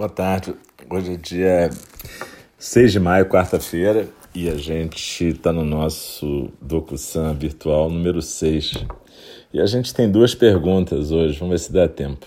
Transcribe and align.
Boa 0.00 0.08
tarde. 0.08 0.54
Hoje 0.88 1.12
é 1.12 1.16
dia 1.18 1.70
6 2.58 2.92
de 2.92 2.98
maio, 2.98 3.26
quarta-feira, 3.26 4.08
e 4.34 4.48
a 4.48 4.54
gente 4.54 5.28
está 5.28 5.52
no 5.52 5.62
nosso 5.62 6.50
DocuSan 6.58 7.34
virtual 7.34 7.90
número 7.90 8.22
6. 8.22 8.86
E 9.52 9.60
a 9.60 9.66
gente 9.66 9.92
tem 9.92 10.10
duas 10.10 10.34
perguntas 10.34 11.10
hoje, 11.10 11.38
vamos 11.38 11.52
ver 11.52 11.58
se 11.58 11.70
dá 11.70 11.86
tempo. 11.86 12.24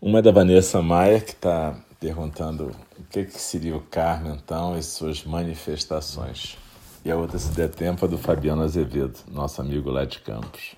Uma 0.00 0.20
é 0.20 0.22
da 0.22 0.30
Vanessa 0.30 0.80
Maia, 0.80 1.20
que 1.20 1.32
está 1.32 1.76
perguntando 1.98 2.70
o 2.96 3.02
que, 3.10 3.24
que 3.24 3.40
seria 3.40 3.74
o 3.74 3.80
karma, 3.80 4.38
então, 4.40 4.78
e 4.78 4.82
suas 4.84 5.24
manifestações. 5.24 6.56
E 7.04 7.10
a 7.10 7.16
outra, 7.16 7.36
se 7.36 7.50
der 7.50 7.68
tempo, 7.68 8.04
é 8.04 8.08
do 8.08 8.16
Fabiano 8.16 8.62
Azevedo, 8.62 9.18
nosso 9.28 9.60
amigo 9.60 9.90
lá 9.90 10.04
de 10.04 10.20
Campos. 10.20 10.76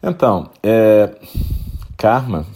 Então, 0.00 0.52
é, 0.62 1.16
karma 1.96 2.46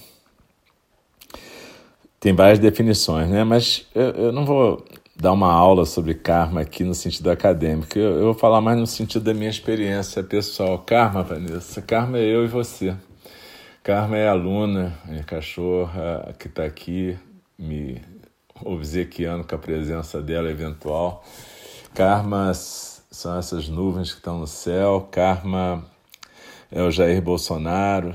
tem 2.24 2.32
várias 2.32 2.58
definições, 2.58 3.28
né? 3.28 3.44
Mas 3.44 3.86
eu, 3.94 4.10
eu, 4.12 4.32
não 4.32 4.46
vou 4.46 4.82
dar 5.14 5.30
uma 5.32 5.52
aula 5.52 5.84
sobre 5.84 6.14
karma 6.14 6.62
aqui 6.62 6.82
no 6.82 6.94
sentido 6.94 7.30
acadêmico. 7.30 7.98
Eu, 7.98 8.12
eu, 8.12 8.24
vou 8.24 8.34
falar 8.34 8.62
mais 8.62 8.78
no 8.78 8.86
sentido 8.86 9.24
da 9.24 9.34
minha 9.34 9.50
experiência 9.50 10.22
pessoal. 10.22 10.78
Karma, 10.78 11.22
Vanessa, 11.22 11.82
karma 11.82 12.16
é 12.16 12.22
eu 12.22 12.42
e 12.42 12.48
você. 12.48 12.96
Karma 13.82 14.16
é 14.16 14.26
a 14.26 14.30
aluna, 14.30 14.98
minha 15.04 15.22
cachorra 15.22 16.34
que 16.38 16.46
está 16.46 16.64
aqui 16.64 17.14
me 17.58 18.00
obsequiando 18.64 19.44
com 19.44 19.54
a 19.54 19.58
presença 19.58 20.22
dela 20.22 20.50
eventual. 20.50 21.22
Karmas 21.92 23.04
são 23.10 23.36
essas 23.36 23.68
nuvens 23.68 24.12
que 24.12 24.16
estão 24.16 24.38
no 24.38 24.46
céu. 24.46 25.06
Karma 25.10 25.84
é 26.72 26.80
o 26.80 26.90
Jair 26.90 27.20
Bolsonaro. 27.20 28.14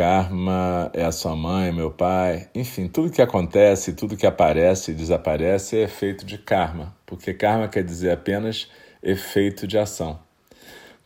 Karma 0.00 0.90
é 0.94 1.04
a 1.04 1.12
sua 1.12 1.36
mãe, 1.36 1.70
meu 1.70 1.90
pai, 1.90 2.48
enfim, 2.54 2.88
tudo 2.88 3.12
que 3.12 3.20
acontece, 3.20 3.92
tudo 3.92 4.16
que 4.16 4.26
aparece 4.26 4.92
e 4.92 4.94
desaparece 4.94 5.76
é 5.76 5.82
efeito 5.82 6.24
de 6.24 6.38
karma, 6.38 6.96
porque 7.04 7.34
karma 7.34 7.68
quer 7.68 7.84
dizer 7.84 8.10
apenas 8.10 8.66
efeito 9.02 9.66
de 9.66 9.76
ação. 9.76 10.18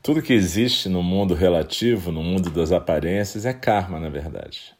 Tudo 0.00 0.22
que 0.22 0.32
existe 0.32 0.88
no 0.88 1.02
mundo 1.02 1.34
relativo, 1.34 2.12
no 2.12 2.22
mundo 2.22 2.50
das 2.50 2.70
aparências, 2.70 3.44
é 3.44 3.52
karma, 3.52 3.98
na 3.98 4.08
verdade. 4.08 4.72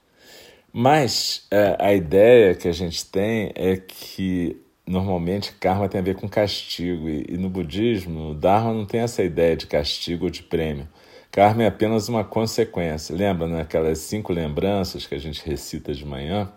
Mas 0.72 1.48
é, 1.50 1.76
a 1.80 1.92
ideia 1.92 2.54
que 2.54 2.68
a 2.68 2.72
gente 2.72 3.04
tem 3.06 3.50
é 3.56 3.76
que 3.76 4.56
normalmente 4.86 5.54
karma 5.54 5.88
tem 5.88 6.00
a 6.00 6.04
ver 6.04 6.14
com 6.14 6.28
castigo, 6.28 7.08
e, 7.08 7.26
e 7.30 7.36
no 7.36 7.50
budismo, 7.50 8.32
Dharma 8.32 8.72
não 8.74 8.86
tem 8.86 9.00
essa 9.00 9.24
ideia 9.24 9.56
de 9.56 9.66
castigo 9.66 10.26
ou 10.26 10.30
de 10.30 10.44
prêmio. 10.44 10.86
Karma 11.34 11.64
é 11.64 11.66
apenas 11.66 12.08
uma 12.08 12.22
consequência. 12.22 13.12
Lembra, 13.12 13.48
né, 13.48 13.62
aquelas 13.62 13.98
cinco 13.98 14.32
lembranças 14.32 15.04
que 15.04 15.16
a 15.16 15.18
gente 15.18 15.44
recita 15.44 15.92
de 15.92 16.06
manhã? 16.06 16.48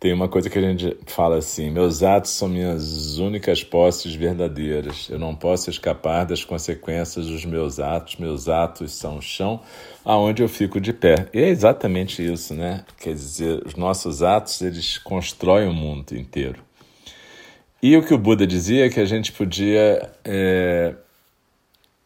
Tem 0.00 0.10
uma 0.10 0.26
coisa 0.26 0.48
que 0.48 0.58
a 0.58 0.62
gente 0.62 0.96
fala 1.04 1.36
assim: 1.36 1.68
meus 1.68 2.02
atos 2.02 2.30
são 2.30 2.48
minhas 2.48 3.18
únicas 3.18 3.62
posses 3.62 4.14
verdadeiras. 4.14 5.06
Eu 5.10 5.18
não 5.18 5.34
posso 5.34 5.68
escapar 5.68 6.24
das 6.24 6.42
consequências 6.42 7.26
dos 7.26 7.44
meus 7.44 7.78
atos. 7.78 8.16
Meus 8.16 8.48
atos 8.48 8.92
são 8.92 9.18
o 9.18 9.22
chão 9.22 9.60
aonde 10.02 10.42
eu 10.42 10.48
fico 10.48 10.80
de 10.80 10.94
pé. 10.94 11.28
E 11.34 11.42
é 11.42 11.48
exatamente 11.50 12.24
isso, 12.24 12.54
né? 12.54 12.86
Quer 12.98 13.12
dizer, 13.12 13.66
os 13.66 13.74
nossos 13.74 14.22
atos 14.22 14.62
eles 14.62 14.96
constroem 14.96 15.68
o 15.68 15.74
mundo 15.74 16.16
inteiro. 16.16 16.64
E 17.82 17.94
o 17.98 18.02
que 18.02 18.14
o 18.14 18.18
Buda 18.18 18.46
dizia 18.46 18.86
é 18.86 18.88
que 18.88 18.98
a 18.98 19.04
gente 19.04 19.30
podia 19.30 20.10
é, 20.24 20.94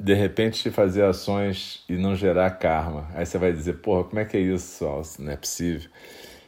de 0.03 0.14
repente 0.14 0.69
fazer 0.70 1.05
ações 1.05 1.84
e 1.89 1.92
não 1.92 2.17
gerar 2.17 2.50
karma. 2.50 3.08
Aí 3.14 3.25
você 3.25 3.39
vai 3.39 3.53
dizer, 3.53 3.75
porra, 3.75 4.03
como 4.03 4.19
é 4.19 4.25
que 4.25 4.36
é 4.36 4.41
isso, 4.41 4.84
Não 5.20 5.31
é 5.31 5.36
possível. 5.36 5.89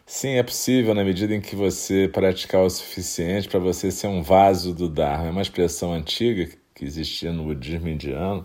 Sim, 0.04 0.30
é 0.34 0.42
possível 0.42 0.92
na 0.92 1.04
medida 1.04 1.34
em 1.34 1.40
que 1.40 1.54
você 1.54 2.08
praticar 2.08 2.62
o 2.62 2.68
suficiente 2.68 3.48
para 3.48 3.60
você 3.60 3.90
ser 3.92 4.08
um 4.08 4.22
vaso 4.22 4.74
do 4.74 4.88
Dharma. 4.88 5.28
É 5.28 5.30
uma 5.30 5.40
expressão 5.40 5.92
antiga 5.94 6.48
que 6.74 6.84
existia 6.84 7.32
no 7.32 7.44
budismo 7.44 7.88
indiano 7.88 8.44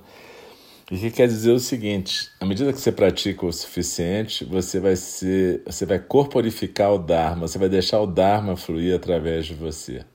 e 0.91 0.97
que 0.97 1.09
quer 1.09 1.27
dizer 1.27 1.51
o 1.51 1.59
seguinte: 1.59 2.29
à 2.39 2.45
medida 2.45 2.71
que 2.71 2.79
você 2.79 2.91
pratica 2.91 3.45
o 3.45 3.51
suficiente, 3.51 4.45
você 4.45 4.79
vai 4.79 4.95
ser, 4.95 5.63
você 5.65 5.85
vai 5.87 5.99
corporificar 5.99 6.93
o 6.93 6.99
Dharma, 6.99 7.47
você 7.47 7.57
vai 7.57 7.67
deixar 7.67 7.99
o 7.99 8.07
Dharma 8.07 8.55
fluir 8.55 8.95
através 8.95 9.47
de 9.47 9.55
você. 9.55 10.05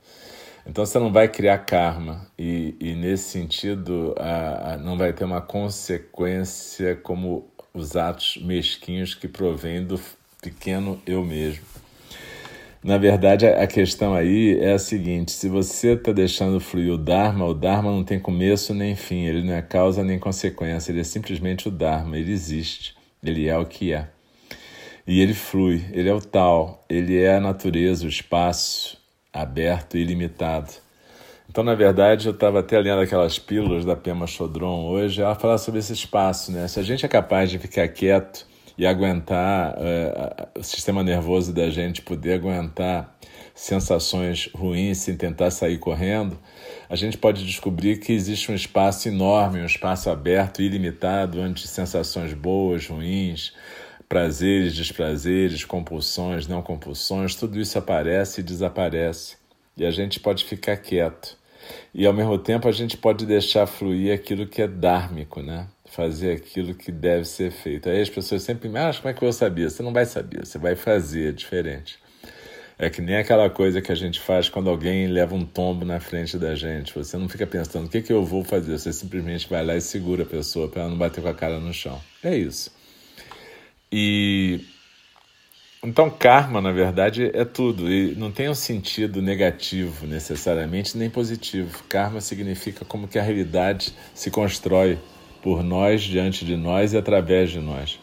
Então 0.67 0.85
você 0.85 0.99
não 0.99 1.13
vai 1.13 1.29
criar 1.29 1.59
karma 1.59 2.27
e, 2.39 2.75
e 2.81 2.95
nesse 2.95 3.25
sentido 3.31 4.15
a, 4.19 4.73
a, 4.73 4.77
não 4.79 4.97
vai 4.97 5.13
ter 5.13 5.25
uma 5.25 5.41
consequência 5.41 6.97
como 6.97 7.47
os 7.73 7.97
atos 7.97 8.39
mesquinhos 8.43 9.15
que 9.15 9.29
provêm 9.29 9.85
do 9.85 10.01
pequeno 10.41 11.01
eu 11.07 11.25
mesmo. 11.25 11.65
Na 12.83 12.99
verdade, 12.99 13.47
a 13.47 13.67
questão 13.67 14.15
aí 14.15 14.59
é 14.61 14.73
a 14.73 14.79
seguinte: 14.79 15.33
se 15.33 15.49
você 15.49 15.93
está 15.93 16.13
deixando 16.13 16.61
fluir 16.61 16.93
o 16.93 16.99
Dharma, 16.99 17.47
o 17.47 17.55
Dharma 17.55 17.91
não 17.91 18.05
tem 18.05 18.19
começo 18.19 18.75
nem 18.75 18.95
fim, 18.95 19.25
ele 19.25 19.43
não 19.43 19.55
é 19.55 19.63
causa 19.63 20.05
nem 20.05 20.19
consequência, 20.19 20.93
ele 20.93 21.01
é 21.01 21.05
simplesmente 21.05 21.67
o 21.67 21.71
Dharma, 21.71 22.19
ele 22.19 22.31
existe, 22.31 22.95
ele 23.23 23.49
é 23.49 23.57
o 23.57 23.65
que 23.65 23.93
é. 23.95 24.09
E 25.07 25.21
ele 25.21 25.35
flui, 25.35 25.83
ele 25.93 26.11
é 26.11 26.15
o 26.15 26.21
tal, 26.21 26.85
ele 26.89 27.19
é 27.19 27.37
a 27.37 27.41
natureza, 27.41 28.05
o 28.05 28.09
espaço, 28.09 28.99
aberto 29.35 29.97
e 29.97 30.01
ilimitado. 30.01 30.73
Então, 31.51 31.63
na 31.63 31.75
verdade, 31.75 32.27
eu 32.27 32.33
estava 32.33 32.61
até 32.61 32.79
lendo 32.79 33.01
aquelas 33.01 33.39
pílulas 33.39 33.85
da 33.85 33.95
Pema 33.95 34.27
Chodron 34.27 34.87
hoje, 34.87 35.21
ela 35.21 35.35
fala 35.35 35.59
sobre 35.59 35.81
esse 35.81 35.93
espaço, 35.93 36.51
né? 36.51 36.67
Se 36.69 36.81
a 36.81 36.83
gente 36.83 37.05
é 37.05 37.09
capaz 37.09 37.51
de 37.51 37.59
ficar 37.59 37.87
quieto 37.89 38.47
e 38.79 38.87
aguentar 38.87 39.75
é, 39.79 40.49
o 40.59 40.63
sistema 40.63 41.03
nervoso 41.03 41.53
da 41.53 41.69
gente 41.71 42.01
poder 42.01 42.35
aguentar 42.35 43.15
sensações 43.55 44.51
ruins 44.53 44.99
sem 44.99 45.17
tentar 45.17 45.51
sair 45.51 45.79
correndo, 45.79 46.37
a 46.89 46.97
gente 46.97 47.17
pode 47.17 47.45
descobrir 47.47 48.01
que 48.01 48.13
existe 48.13 48.51
um 48.51 48.55
espaço 48.55 49.07
enorme, 49.07 49.61
um 49.61 49.67
espaço 49.67 50.11
aberto 50.11 50.61
e 50.61 50.67
ilimitado, 50.67 51.41
onde 51.41 51.69
sensações 51.69 52.33
boas, 52.33 52.89
ruins, 52.89 53.53
prazeres, 54.09 54.75
desprazeres, 54.75 55.65
compulsões, 55.65 56.47
não 56.47 56.63
compulsões, 56.63 57.35
tudo 57.35 57.61
isso 57.61 57.79
aparece 57.79 58.41
e 58.41 58.45
desaparece. 58.45 59.37
E 59.77 59.85
a 59.85 59.91
gente 59.91 60.21
pode 60.21 60.45
ficar 60.45 60.77
quieto. 60.77 61.37
E 61.95 62.07
ao 62.07 62.13
mesmo 62.13 62.39
tempo 62.39 62.69
a 62.69 62.73
gente 62.73 62.97
pode 62.97 63.27
deixar 63.27 63.67
fluir 63.67 64.15
aquilo 64.15 64.47
que 64.47 64.63
é 64.63 64.69
dármico, 64.69 65.41
né? 65.43 65.67
Fazer 65.87 66.33
aquilo 66.33 66.75
que 66.75 66.93
deve 66.93 67.25
ser 67.25 67.51
feito. 67.51 67.89
Aí 67.89 68.01
as 68.01 68.11
pessoas 68.11 68.43
sempre 68.43 68.69
me 68.69 68.79
acham, 68.79 69.03
como 69.03 69.11
é 69.11 69.15
que 69.15 69.25
eu 69.25 69.33
saber? 69.33 69.71
Você 69.71 69.83
não 69.83 69.93
vai 69.93 70.05
saber, 70.05 70.45
você 70.45 70.59
vai 70.59 70.77
fazer, 70.77 71.31
é 71.31 71.33
diferente. 71.33 71.99
É 72.77 72.91
que 72.91 73.01
nem 73.01 73.17
aquela 73.17 73.49
coisa 73.49 73.81
que 73.81 73.93
a 73.93 73.95
gente 73.95 74.19
faz 74.21 74.49
quando 74.49 74.69
alguém 74.69 75.07
leva 75.07 75.35
um 75.35 75.45
tombo 75.45 75.85
na 75.85 76.01
frente 76.01 76.37
da 76.37 76.57
gente. 76.57 76.93
Você 76.95 77.17
não 77.17 77.29
fica 77.29 77.47
pensando 77.47 77.87
o 77.87 77.89
que, 77.89 78.03
que 78.03 78.13
eu 78.13 78.25
vou 78.25 78.43
fazer, 78.43 78.77
você 78.77 78.93
simplesmente 78.93 79.49
vai 79.49 79.65
lá 79.65 79.77
e 79.77 79.81
segura 79.81 80.25
a 80.25 80.27
pessoa 80.27 80.69
para 80.69 80.83
ela 80.83 80.91
não 80.91 80.99
bater 80.99 81.23
com 81.23 81.29
a 81.29 81.35
cara 81.35 81.61
no 81.61 81.73
chão. 81.73 82.01
É 82.23 82.37
isso. 82.37 82.73
E 83.97 84.59
então 85.81 86.11
karma, 86.11 86.61
na 86.61 86.73
verdade, 86.73 87.31
é 87.33 87.45
tudo 87.45 87.89
e 87.89 88.13
não 88.17 88.33
tem 88.33 88.49
um 88.49 88.55
sentido 88.55 89.23
negativo 89.23 90.05
necessariamente 90.05 90.99
nem 90.99 91.09
positivo. 91.09 91.85
Karma 91.89 92.21
significa 92.21 92.85
como 92.85 93.07
que 93.07 93.21
a 93.21 93.23
realidade 93.23 93.95
se 94.13 94.33
constrói 94.33 94.99
por 95.41 95.63
nós, 95.63 96.03
diante 96.03 96.45
de 96.45 96.57
nós 96.57 96.93
e 96.93 96.97
através 96.97 97.53
de 97.53 97.61
nós. 97.61 98.01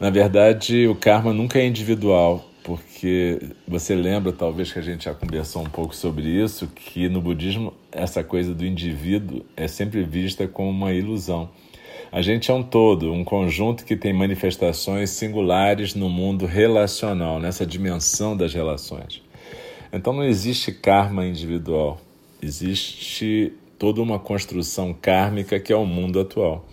Na 0.00 0.10
verdade, 0.10 0.88
o 0.88 0.96
karma 0.96 1.32
nunca 1.32 1.60
é 1.60 1.66
individual, 1.68 2.44
porque 2.64 3.38
você 3.68 3.94
lembra, 3.94 4.32
talvez 4.32 4.72
que 4.72 4.80
a 4.80 4.82
gente 4.82 5.04
já 5.04 5.14
conversou 5.14 5.62
um 5.62 5.70
pouco 5.70 5.94
sobre 5.94 6.26
isso, 6.26 6.66
que 6.66 7.08
no 7.08 7.20
budismo 7.20 7.72
essa 7.92 8.24
coisa 8.24 8.52
do 8.52 8.66
indivíduo 8.66 9.46
é 9.56 9.68
sempre 9.68 10.02
vista 10.02 10.48
como 10.48 10.68
uma 10.68 10.92
ilusão. 10.92 11.48
A 12.12 12.22
gente 12.22 12.50
é 12.50 12.54
um 12.54 12.62
todo, 12.62 13.12
um 13.12 13.22
conjunto 13.22 13.84
que 13.84 13.94
tem 13.94 14.12
manifestações 14.12 15.10
singulares 15.10 15.94
no 15.94 16.08
mundo 16.08 16.44
relacional, 16.44 17.38
nessa 17.38 17.64
dimensão 17.64 18.36
das 18.36 18.52
relações. 18.52 19.22
Então 19.92 20.12
não 20.12 20.24
existe 20.24 20.72
karma 20.72 21.24
individual, 21.24 22.00
existe 22.42 23.52
toda 23.78 24.02
uma 24.02 24.18
construção 24.18 24.92
kármica 24.92 25.60
que 25.60 25.72
é 25.72 25.76
o 25.76 25.86
mundo 25.86 26.18
atual. 26.18 26.66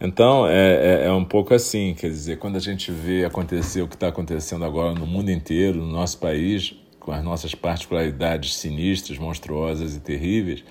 Então 0.00 0.46
é, 0.46 1.02
é, 1.02 1.06
é, 1.06 1.12
um 1.12 1.24
pouco 1.24 1.52
assim, 1.52 1.92
quer 1.92 2.08
dizer, 2.08 2.38
quando 2.38 2.56
a 2.56 2.60
gente 2.60 2.90
vê 2.90 3.26
acontecer 3.26 3.82
o 3.82 3.88
que 3.88 3.94
está 3.94 4.08
acontecendo 4.08 4.64
agora 4.64 4.94
no 4.94 5.06
mundo 5.06 5.30
inteiro, 5.30 5.78
no 5.80 5.92
nosso 5.92 6.16
país, 6.18 6.74
com 6.98 7.12
as 7.12 7.22
nossas 7.22 7.54
particularidades 7.54 8.56
sinistras, 8.56 9.18
monstruosas 9.18 9.94
e 9.94 10.00
terríveis, 10.00 10.64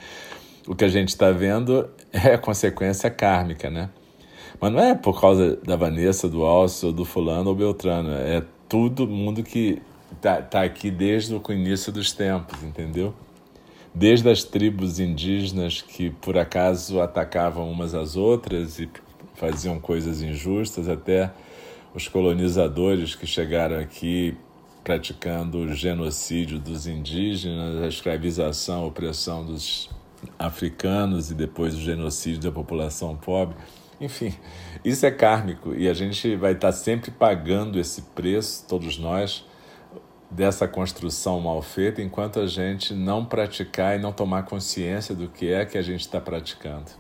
o 0.68 0.76
que 0.76 0.84
a 0.84 0.90
gente 0.90 1.10
está 1.10 1.32
vendo 1.32 1.90
é 2.12 2.38
consequência 2.38 3.10
kármica, 3.10 3.70
né? 3.70 3.90
Mas 4.60 4.72
não 4.72 4.80
é 4.80 4.96
por 4.96 5.20
causa 5.20 5.58
da 5.58 5.76
Vanessa, 5.76 6.30
do 6.30 6.44
Alcio, 6.44 6.92
do 6.92 7.04
fulano 7.04 7.50
ou 7.50 7.56
Beltrano, 7.56 8.12
é 8.12 8.42
todo 8.70 9.08
mundo 9.08 9.44
que 9.44 9.82
está 10.14 10.42
tá 10.42 10.64
aqui 10.64 10.90
desde 10.90 11.36
o 11.36 11.42
início 11.52 11.92
dos 11.92 12.12
tempos, 12.12 12.64
entendeu? 12.64 13.14
Desde 13.94 14.30
as 14.30 14.44
tribos 14.44 15.00
indígenas 15.00 15.82
que 15.82 16.10
por 16.10 16.38
acaso 16.38 17.02
atacavam 17.02 17.70
umas 17.70 17.94
às 17.94 18.16
outras 18.16 18.80
e 18.80 18.90
faziam 19.36 19.80
coisas 19.80 20.22
injustas, 20.22 20.88
até 20.88 21.32
os 21.94 22.08
colonizadores 22.08 23.16
que 23.16 23.28
chegaram 23.28 23.78
aqui 23.78 24.36
praticando 24.84 25.60
o 25.60 25.74
genocídio 25.74 26.60
dos 26.60 26.88
indígenas, 26.88 27.82
a 27.82 27.88
escravização, 27.88 28.84
a 28.84 28.88
opressão 28.88 29.46
dos 29.46 29.90
africanos 30.38 31.32
e 31.32 31.34
depois 31.34 31.76
o 31.76 31.82
genocídio 31.82 32.42
da 32.42 32.52
população 32.52 33.16
pobre. 33.16 33.56
Enfim, 34.00 34.34
isso 34.84 35.06
é 35.06 35.12
kármico 35.12 35.74
e 35.74 35.88
a 35.88 35.94
gente 35.94 36.36
vai 36.36 36.52
estar 36.54 36.72
sempre 36.72 37.12
pagando 37.12 37.80
esse 37.80 38.02
preço, 38.02 38.66
todos 38.68 38.98
nós, 38.98 39.46
dessa 40.30 40.68
construção 40.68 41.40
mal 41.40 41.62
feita, 41.62 42.02
enquanto 42.02 42.40
a 42.40 42.48
gente 42.48 42.94
não 42.94 43.24
praticar 43.24 43.98
e 43.98 44.02
não 44.02 44.12
tomar 44.12 44.44
consciência 44.44 45.16
do 45.16 45.28
que 45.28 45.52
é 45.52 45.66
que 45.66 45.78
a 45.78 45.82
gente 45.82 46.02
está 46.02 46.20
praticando. 46.20 46.92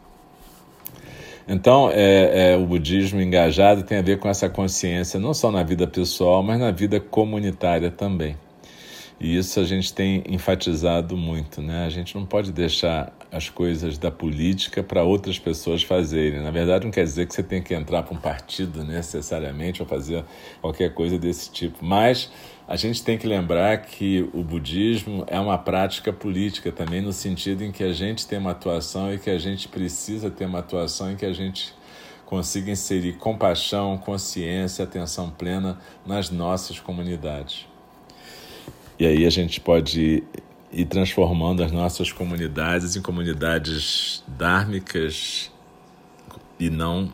Então, 1.47 1.91
é, 1.91 2.53
é, 2.53 2.57
o 2.57 2.65
budismo 2.65 3.21
engajado 3.21 3.83
tem 3.83 3.99
a 3.99 4.01
ver 4.01 4.17
com 4.17 4.27
essa 4.27 4.49
consciência, 4.49 5.19
não 5.19 5.33
só 5.33 5.51
na 5.51 5.61
vida 5.61 5.85
pessoal, 5.85 6.41
mas 6.41 6.59
na 6.59 6.71
vida 6.71 6.99
comunitária 6.99 7.91
também. 7.91 8.35
E 9.19 9.37
isso 9.37 9.59
a 9.61 9.63
gente 9.63 9.93
tem 9.93 10.23
enfatizado 10.27 11.15
muito, 11.15 11.61
né? 11.61 11.85
A 11.85 11.89
gente 11.89 12.15
não 12.15 12.25
pode 12.25 12.51
deixar 12.51 13.13
as 13.31 13.49
coisas 13.49 13.97
da 13.97 14.11
política 14.11 14.83
para 14.83 15.03
outras 15.03 15.39
pessoas 15.39 15.83
fazerem. 15.83 16.41
Na 16.41 16.51
verdade, 16.51 16.83
não 16.83 16.91
quer 16.91 17.03
dizer 17.03 17.25
que 17.25 17.33
você 17.33 17.41
tem 17.41 17.61
que 17.61 17.73
entrar 17.73 18.03
para 18.03 18.13
um 18.13 18.19
partido 18.19 18.83
necessariamente 18.83 19.81
ou 19.81 19.87
fazer 19.87 20.25
qualquer 20.61 20.93
coisa 20.93 21.17
desse 21.17 21.49
tipo. 21.49 21.83
Mas 21.83 22.29
a 22.67 22.75
gente 22.75 23.03
tem 23.03 23.17
que 23.17 23.25
lembrar 23.25 23.77
que 23.77 24.29
o 24.33 24.43
budismo 24.43 25.23
é 25.27 25.39
uma 25.39 25.57
prática 25.57 26.11
política 26.11 26.71
também, 26.71 27.01
no 27.01 27.13
sentido 27.13 27.63
em 27.63 27.71
que 27.71 27.83
a 27.83 27.93
gente 27.93 28.27
tem 28.27 28.37
uma 28.37 28.51
atuação 28.51 29.13
e 29.13 29.17
que 29.17 29.29
a 29.29 29.37
gente 29.37 29.69
precisa 29.69 30.29
ter 30.29 30.45
uma 30.45 30.59
atuação 30.59 31.11
em 31.11 31.15
que 31.15 31.25
a 31.25 31.33
gente 31.33 31.73
consiga 32.25 32.69
inserir 32.71 33.13
compaixão, 33.13 33.97
consciência, 33.97 34.83
atenção 34.83 35.29
plena 35.29 35.77
nas 36.05 36.29
nossas 36.29 36.79
comunidades. 36.79 37.65
E 38.97 39.05
aí 39.05 39.25
a 39.25 39.29
gente 39.29 39.59
pode 39.59 40.23
ir 40.71 40.85
transformando 40.85 41.63
as 41.63 41.71
nossas 41.71 42.11
comunidades 42.11 42.95
em 42.95 43.01
comunidades 43.01 44.23
dármicas 44.27 45.51
e 46.59 46.69
não 46.69 47.11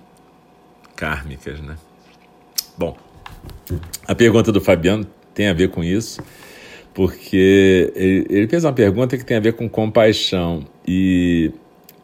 kármicas, 0.95 1.59
né? 1.59 1.75
Bom, 2.77 2.95
a 4.07 4.15
pergunta 4.15 4.51
do 4.51 4.61
Fabiano 4.61 5.05
tem 5.33 5.47
a 5.47 5.53
ver 5.53 5.69
com 5.69 5.83
isso, 5.83 6.21
porque 6.93 7.91
ele, 7.95 8.27
ele 8.29 8.47
fez 8.47 8.63
uma 8.63 8.73
pergunta 8.73 9.17
que 9.17 9.25
tem 9.25 9.37
a 9.37 9.39
ver 9.39 9.53
com 9.53 9.69
compaixão 9.69 10.65
e 10.87 11.51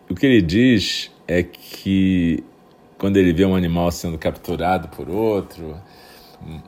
o 0.10 0.16
que 0.16 0.26
ele 0.26 0.42
diz 0.42 1.12
é 1.28 1.44
que 1.44 2.44
quando 2.98 3.18
ele 3.18 3.34
vê 3.34 3.46
um 3.46 3.56
animal 3.56 3.92
sendo 3.92 4.18
capturado 4.18 4.88
por 4.90 5.10
outro, 5.10 5.78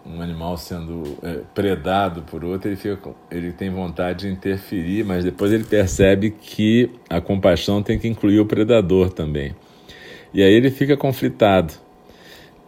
um 0.06 0.22
animal 0.22 0.58
sendo 0.58 1.18
é, 1.24 1.42
predado 1.54 2.22
por 2.24 2.44
outro, 2.44 2.70
ele, 2.70 2.76
fica, 2.76 3.12
ele 3.30 3.52
tem 3.52 3.70
vontade 3.70 4.28
de 4.28 4.34
interferir, 4.34 5.06
mas 5.06 5.24
depois 5.24 5.52
ele 5.52 5.64
percebe 5.64 6.32
que 6.32 6.90
a 7.10 7.22
compaixão 7.22 7.82
tem 7.82 7.98
que 7.98 8.08
incluir 8.08 8.40
o 8.40 8.46
predador 8.46 9.10
também. 9.10 9.56
E 10.34 10.44
aí 10.44 10.54
ele 10.54 10.70
fica 10.70 10.98
conflitado. 10.98 11.74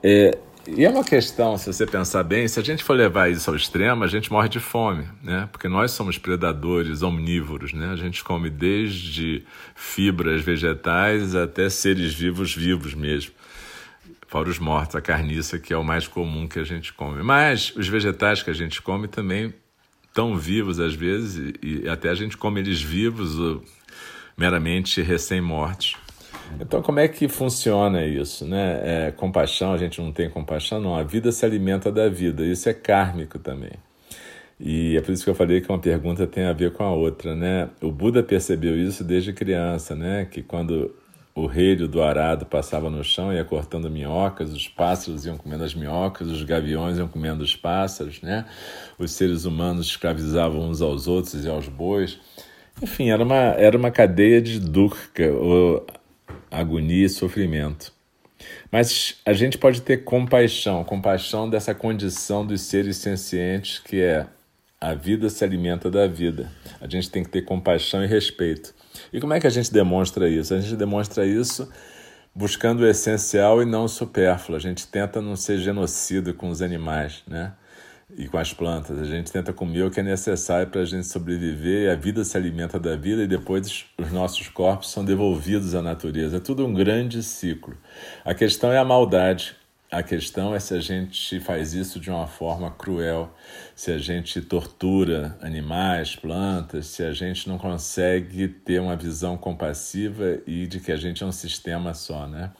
É, 0.03 0.37
e 0.67 0.85
é 0.85 0.89
uma 0.89 1.03
questão, 1.03 1.57
se 1.57 1.71
você 1.71 1.85
pensar 1.85 2.23
bem, 2.23 2.47
se 2.47 2.59
a 2.59 2.63
gente 2.63 2.83
for 2.83 2.93
levar 2.93 3.29
isso 3.29 3.49
ao 3.49 3.55
extremo, 3.55 4.03
a 4.03 4.07
gente 4.07 4.31
morre 4.31 4.47
de 4.47 4.59
fome, 4.59 5.05
né? 5.23 5.49
Porque 5.51 5.67
nós 5.67 5.91
somos 5.91 6.17
predadores 6.17 7.01
omnívoros, 7.01 7.73
né? 7.73 7.91
A 7.91 7.95
gente 7.95 8.23
come 8.23 8.49
desde 8.49 9.43
fibras 9.75 10.41
vegetais 10.41 11.35
até 11.35 11.67
seres 11.69 12.13
vivos 12.13 12.55
vivos 12.55 12.93
mesmo 12.93 13.33
fora 14.31 14.49
os 14.49 14.59
mortos, 14.59 14.95
a 14.95 15.01
carniça, 15.01 15.59
que 15.59 15.73
é 15.73 15.77
o 15.77 15.83
mais 15.83 16.07
comum 16.07 16.47
que 16.47 16.57
a 16.57 16.63
gente 16.63 16.93
come. 16.93 17.21
Mas 17.21 17.75
os 17.75 17.89
vegetais 17.89 18.41
que 18.41 18.49
a 18.49 18.53
gente 18.53 18.81
come 18.81 19.09
também 19.09 19.53
estão 20.07 20.37
vivos 20.37 20.79
às 20.79 20.93
vezes, 20.93 21.53
e, 21.61 21.89
até 21.89 22.07
a 22.09 22.15
gente 22.15 22.37
come 22.37 22.61
eles 22.61 22.81
vivos 22.81 23.37
ou 23.37 23.61
meramente 24.37 25.01
recém-mortos. 25.01 25.97
Então, 26.61 26.81
como 26.81 27.01
é 27.01 27.09
que 27.09 27.27
funciona 27.27 28.05
isso? 28.05 28.45
Né? 28.45 29.07
É, 29.07 29.11
compaixão, 29.11 29.73
a 29.73 29.77
gente 29.77 29.99
não 29.99 30.13
tem 30.13 30.29
compaixão, 30.29 30.79
não. 30.79 30.95
A 30.95 31.03
vida 31.03 31.29
se 31.33 31.45
alimenta 31.45 31.91
da 31.91 32.07
vida, 32.07 32.45
isso 32.45 32.69
é 32.69 32.73
kármico 32.73 33.37
também. 33.37 33.73
E 34.57 34.95
é 34.95 35.01
por 35.01 35.11
isso 35.11 35.25
que 35.25 35.29
eu 35.29 35.35
falei 35.35 35.59
que 35.59 35.69
uma 35.69 35.79
pergunta 35.79 36.25
tem 36.25 36.45
a 36.45 36.53
ver 36.53 36.71
com 36.71 36.83
a 36.83 36.91
outra, 36.91 37.35
né? 37.35 37.69
O 37.81 37.91
Buda 37.91 38.23
percebeu 38.23 38.77
isso 38.77 39.03
desde 39.03 39.33
criança, 39.33 39.93
né? 39.93 40.25
Que 40.25 40.41
quando 40.41 40.95
o 41.33 41.45
relho 41.45 41.87
do 41.87 42.01
arado 42.01 42.45
passava 42.45 42.89
no 42.89 43.03
chão, 43.03 43.33
ia 43.33 43.43
cortando 43.43 43.89
minhocas, 43.89 44.51
os 44.51 44.67
pássaros 44.67 45.25
iam 45.25 45.37
comendo 45.37 45.63
as 45.63 45.73
minhocas, 45.73 46.27
os 46.27 46.43
gaviões 46.43 46.97
iam 46.97 47.07
comendo 47.07 47.43
os 47.43 47.55
pássaros, 47.55 48.21
né? 48.21 48.45
Os 48.99 49.11
seres 49.11 49.45
humanos 49.45 49.87
escravizavam 49.87 50.69
uns 50.69 50.81
aos 50.81 51.07
outros 51.07 51.45
e 51.45 51.49
aos 51.49 51.67
bois. 51.67 52.19
Enfim, 52.81 53.09
era 53.09 53.23
uma, 53.23 53.35
era 53.35 53.77
uma 53.77 53.91
cadeia 53.91 54.41
de 54.41 54.59
dukkha, 54.59 55.29
agonia 56.49 57.05
e 57.05 57.09
sofrimento. 57.09 57.93
Mas 58.71 59.17
a 59.25 59.33
gente 59.33 59.57
pode 59.57 59.81
ter 59.81 60.03
compaixão, 60.03 60.83
compaixão 60.83 61.49
dessa 61.49 61.73
condição 61.75 62.45
dos 62.45 62.61
seres 62.61 62.97
sencientes 62.97 63.79
que 63.79 64.01
é 64.01 64.25
a 64.79 64.93
vida 64.95 65.29
se 65.29 65.43
alimenta 65.43 65.91
da 65.91 66.07
vida. 66.07 66.51
A 66.81 66.87
gente 66.87 67.11
tem 67.11 67.23
que 67.23 67.29
ter 67.29 67.43
compaixão 67.43 68.03
e 68.03 68.07
respeito. 68.07 68.73
E 69.13 69.21
como 69.21 69.33
é 69.33 69.39
que 69.39 69.45
a 69.45 69.51
gente 69.51 69.71
demonstra 69.71 70.27
isso? 70.27 70.53
A 70.53 70.59
gente 70.59 70.75
demonstra 70.75 71.25
isso 71.25 71.69
buscando 72.33 72.81
o 72.81 72.87
essencial 72.87 73.61
e 73.61 73.65
não 73.65 73.83
o 73.85 73.87
supérfluo. 73.87 74.57
A 74.57 74.59
gente 74.59 74.87
tenta 74.87 75.21
não 75.21 75.35
ser 75.35 75.59
genocida 75.59 76.33
com 76.33 76.49
os 76.49 76.61
animais, 76.61 77.23
né? 77.27 77.53
E 78.17 78.27
com 78.27 78.37
as 78.37 78.51
plantas. 78.51 78.99
A 78.99 79.05
gente 79.05 79.31
tenta 79.31 79.53
comer 79.53 79.83
o 79.83 79.91
que 79.91 79.99
é 79.99 80.03
necessário 80.03 80.67
para 80.67 80.81
a 80.81 80.85
gente 80.85 81.07
sobreviver. 81.07 81.91
a 81.91 81.95
vida 81.95 82.25
se 82.25 82.35
alimenta 82.35 82.79
da 82.79 82.95
vida 82.95 83.23
e 83.23 83.27
depois 83.27 83.85
os 83.97 84.11
nossos 84.11 84.49
corpos 84.49 84.91
são 84.91 85.05
devolvidos 85.05 85.75
à 85.75 85.81
natureza. 85.81 86.37
É 86.37 86.39
tudo 86.39 86.65
um 86.65 86.73
grande 86.73 87.21
ciclo. 87.21 87.77
A 88.25 88.33
questão 88.33 88.71
é 88.71 88.77
a 88.77 88.83
maldade. 88.83 89.55
A 89.91 90.01
questão 90.01 90.55
é 90.55 90.59
se 90.59 90.73
a 90.73 90.79
gente 90.79 91.37
faz 91.41 91.73
isso 91.73 91.99
de 91.99 92.09
uma 92.09 92.25
forma 92.25 92.71
cruel, 92.71 93.29
se 93.75 93.91
a 93.91 93.97
gente 93.97 94.41
tortura 94.41 95.37
animais, 95.41 96.15
plantas, 96.15 96.85
se 96.87 97.03
a 97.03 97.11
gente 97.11 97.49
não 97.49 97.57
consegue 97.57 98.47
ter 98.47 98.79
uma 98.79 98.95
visão 98.95 99.37
compassiva 99.37 100.39
e 100.47 100.65
de 100.65 100.79
que 100.79 100.93
a 100.93 100.95
gente 100.95 101.21
é 101.21 101.25
um 101.25 101.31
sistema 101.33 101.93
só, 101.93 102.25
né? 102.25 102.53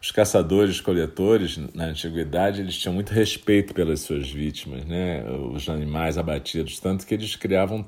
Os 0.00 0.12
caçadores-coletores, 0.12 1.58
na 1.74 1.86
antiguidade, 1.86 2.60
eles 2.60 2.78
tinham 2.78 2.94
muito 2.94 3.12
respeito 3.12 3.74
pelas 3.74 4.00
suas 4.00 4.30
vítimas, 4.30 4.84
né? 4.84 5.24
os 5.52 5.68
animais 5.68 6.16
abatidos, 6.16 6.78
tanto 6.78 7.04
que 7.04 7.14
eles 7.14 7.34
criavam 7.34 7.84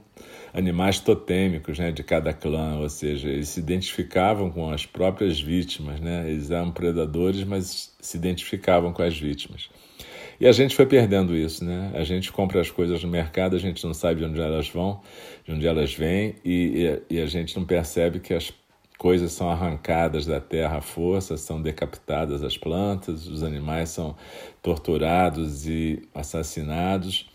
animais 0.52 0.98
totêmicos 0.98 1.78
né? 1.78 1.92
de 1.92 2.02
cada 2.02 2.32
clã, 2.32 2.78
ou 2.78 2.88
seja, 2.88 3.28
eles 3.28 3.50
se 3.50 3.60
identificavam 3.60 4.50
com 4.50 4.72
as 4.72 4.84
próprias 4.84 5.40
vítimas, 5.40 6.00
né? 6.00 6.28
eles 6.28 6.50
eram 6.50 6.72
predadores, 6.72 7.44
mas 7.44 7.94
se 8.00 8.16
identificavam 8.16 8.92
com 8.92 9.02
as 9.02 9.16
vítimas. 9.16 9.70
E 10.40 10.48
a 10.48 10.52
gente 10.52 10.74
foi 10.74 10.86
perdendo 10.86 11.36
isso, 11.36 11.62
né? 11.62 11.92
A 11.94 12.02
gente 12.02 12.32
compra 12.32 12.62
as 12.62 12.70
coisas 12.70 13.04
no 13.04 13.10
mercado, 13.10 13.54
a 13.54 13.58
gente 13.58 13.84
não 13.84 13.92
sabe 13.92 14.20
de 14.20 14.26
onde 14.26 14.40
elas 14.40 14.70
vão, 14.70 15.02
de 15.44 15.52
onde 15.52 15.66
elas 15.66 15.92
vêm, 15.92 16.34
e, 16.42 16.98
e, 17.10 17.16
e 17.16 17.20
a 17.20 17.26
gente 17.26 17.54
não 17.54 17.66
percebe 17.66 18.20
que 18.20 18.32
as 18.32 18.50
coisas 19.00 19.32
são 19.32 19.48
arrancadas 19.48 20.26
da 20.26 20.38
terra 20.38 20.76
à 20.76 20.80
força, 20.82 21.38
são 21.38 21.62
decapitadas 21.62 22.44
as 22.44 22.58
plantas, 22.58 23.26
os 23.26 23.42
animais 23.42 23.88
são 23.88 24.14
torturados 24.60 25.66
e 25.66 26.06
assassinados. 26.14 27.26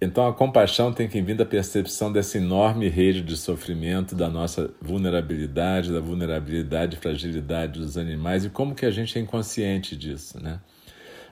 Então 0.00 0.26
a 0.26 0.32
compaixão 0.32 0.94
tem 0.94 1.06
que 1.06 1.20
vir 1.20 1.36
da 1.36 1.44
percepção 1.44 2.10
dessa 2.10 2.38
enorme 2.38 2.88
rede 2.88 3.20
de 3.20 3.36
sofrimento, 3.36 4.14
da 4.14 4.30
nossa 4.30 4.72
vulnerabilidade, 4.80 5.92
da 5.92 6.00
vulnerabilidade 6.00 6.96
e 6.96 6.98
fragilidade 6.98 7.80
dos 7.80 7.98
animais 7.98 8.46
e 8.46 8.48
como 8.48 8.74
que 8.74 8.86
a 8.86 8.90
gente 8.90 9.18
é 9.18 9.20
inconsciente 9.20 9.94
disso, 9.94 10.42
né? 10.42 10.58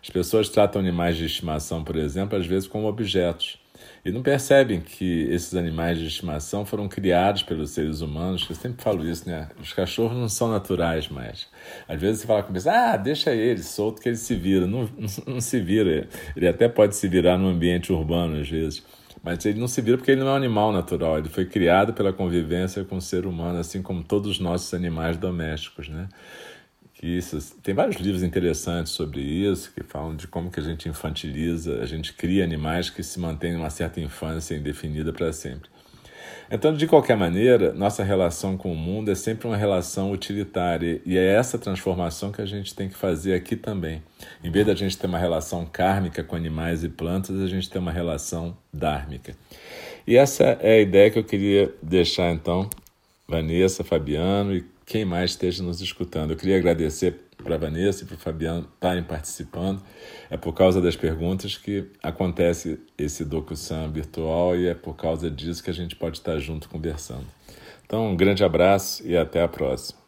As 0.03 0.11
pessoas 0.11 0.51
tratam 0.51 0.83
animais 0.83 1.17
de 1.17 1.25
estimação, 1.25 1.83
por 1.83 1.97
exemplo, 1.97 2.39
às 2.39 2.45
vezes 2.45 2.69
como 2.69 2.87
objetos 2.87 3.62
e 4.05 4.11
não 4.11 4.21
percebem 4.21 4.81
que 4.81 5.29
esses 5.31 5.55
animais 5.55 5.97
de 5.97 6.07
estimação 6.07 6.67
foram 6.67 6.89
criados 6.89 7.43
pelos 7.45 7.71
seres 7.71 8.01
humanos. 8.01 8.45
Eu 8.49 8.57
sempre 8.57 8.83
falo 8.83 9.07
isso, 9.07 9.29
né? 9.29 9.49
Os 9.61 9.73
cachorros 9.73 10.17
não 10.17 10.29
são 10.29 10.51
naturais 10.51 11.09
mais. 11.09 11.47
Às 11.87 12.01
vezes 12.01 12.21
você 12.21 12.27
fala 12.27 12.43
com 12.43 12.53
eles, 12.53 12.67
ah, 12.67 12.97
deixa 12.97 13.33
ele 13.33 13.63
solto 13.63 14.03
que 14.03 14.09
ele 14.09 14.17
se 14.17 14.35
vira. 14.35 14.67
Não, 14.67 14.89
não, 14.99 15.35
não 15.35 15.41
se 15.41 15.61
vira. 15.61 16.09
Ele 16.35 16.49
até 16.49 16.69
pode 16.69 16.97
se 16.97 17.07
virar 17.07 17.39
no 17.39 17.47
ambiente 17.49 17.93
urbano 17.93 18.41
às 18.41 18.49
vezes. 18.49 18.83
Mas 19.23 19.45
ele 19.47 19.61
não 19.61 19.69
se 19.69 19.81
vira 19.81 19.97
porque 19.97 20.11
ele 20.11 20.21
não 20.21 20.31
é 20.31 20.33
um 20.33 20.37
animal 20.37 20.73
natural. 20.73 21.19
Ele 21.19 21.29
foi 21.29 21.45
criado 21.45 21.93
pela 21.95 22.13
convivência 22.13 22.83
com 22.83 22.97
o 22.97 23.01
ser 23.01 23.25
humano, 23.25 23.61
assim 23.61 23.81
como 23.81 24.03
todos 24.03 24.33
os 24.33 24.41
nossos 24.41 24.75
animais 24.75 25.17
domésticos, 25.17 25.89
né? 25.89 26.09
Isso. 27.03 27.57
Tem 27.63 27.75
vários 27.75 27.97
livros 27.97 28.23
interessantes 28.23 28.93
sobre 28.93 29.21
isso, 29.21 29.73
que 29.75 29.83
falam 29.83 30.15
de 30.15 30.29
como 30.29 30.51
que 30.51 30.61
a 30.61 30.63
gente 30.63 30.89
infantiliza, 30.89 31.81
a 31.83 31.87
gente 31.87 32.13
cria 32.13 32.45
animais 32.45 32.89
que 32.89 33.03
se 33.03 33.19
mantêm 33.19 33.57
uma 33.57 33.71
certa 33.71 34.01
infância 34.01 34.55
indefinida 34.55 35.13
para 35.13 35.33
sempre. 35.33 35.69
Então, 36.55 36.75
de 36.75 36.87
qualquer 36.87 37.17
maneira, 37.17 37.73
nossa 37.73 38.05
relação 38.05 38.59
com 38.59 38.71
o 38.71 38.77
mundo 38.77 39.11
é 39.11 39.15
sempre 39.15 39.49
uma 39.49 39.57
relação 39.57 40.13
utilitária 40.13 41.01
e 41.05 41.17
é 41.17 41.35
essa 41.35 41.59
transformação 41.59 42.31
que 42.31 42.43
a 42.43 42.47
gente 42.47 42.75
tem 42.75 42.91
que 42.91 42.95
fazer 42.95 43.33
aqui 43.33 43.57
também. 43.57 44.03
Em 44.45 44.51
vez 44.51 44.67
da 44.67 44.75
gente 44.75 44.97
ter 44.99 45.07
uma 45.07 45.19
relação 45.19 45.65
kármica 45.65 46.23
com 46.23 46.37
animais 46.37 46.85
e 46.85 46.91
plantas, 46.91 47.41
a 47.41 47.47
gente 47.47 47.71
tem 47.71 47.81
uma 47.81 47.91
relação 47.91 48.55
dármica. 48.73 49.35
E 50.07 50.17
essa 50.17 50.45
é 50.61 50.75
a 50.75 50.81
ideia 50.81 51.11
que 51.11 51.19
eu 51.19 51.25
queria 51.25 51.73
deixar 51.83 52.31
então, 52.31 52.69
Vanessa, 53.27 53.83
Fabiano 53.83 54.55
e 54.55 54.63
quem 54.93 55.07
mais 55.07 55.31
esteja 55.31 55.63
nos 55.63 55.81
escutando. 55.81 56.33
Eu 56.33 56.37
queria 56.37 56.59
agradecer 56.59 57.19
para 57.43 57.55
a 57.55 57.59
Vanessa 57.59 58.05
e 58.05 58.07
para 58.07 58.15
o 58.15 58.19
Fabiano 58.19 58.69
estarem 58.75 59.03
participando. 59.03 59.83
É 60.29 60.37
por 60.37 60.53
causa 60.53 60.83
das 60.83 60.95
perguntas 60.95 61.57
que 61.57 61.87
acontece 62.03 62.79
esse 62.99 63.25
DocuSam 63.25 63.91
virtual 63.91 64.55
e 64.55 64.67
é 64.67 64.75
por 64.75 64.95
causa 64.95 65.31
disso 65.31 65.65
que 65.65 65.71
a 65.71 65.73
gente 65.73 65.97
pode 65.97 66.19
estar 66.19 66.39
junto 66.39 66.69
conversando. 66.69 67.25
Então, 67.87 68.11
um 68.11 68.15
grande 68.15 68.45
abraço 68.45 69.03
e 69.07 69.17
até 69.17 69.43
a 69.43 69.49
próxima. 69.49 70.02